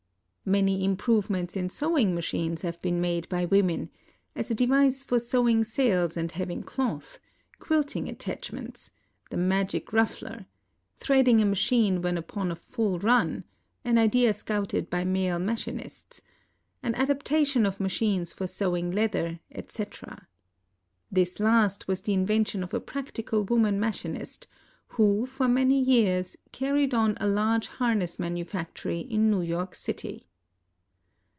[0.43, 3.89] Many improvements in sewing machines have been made by women;
[4.35, 7.19] as a device for sewing sails and heavy cloth;
[7.59, 8.91] quilting attachments:
[9.29, 10.47] the magic ruffler;
[10.97, 13.45] threading a machine when upon a full run
[13.85, 16.19] (an idea scouted by male machinists);
[16.83, 20.27] an adapta tion of machines for sewing leather, etc.
[21.09, 24.47] This last was the in vention of a practical woman machinist,
[24.97, 30.27] who for many years carried on a large harness manufactory in New York City.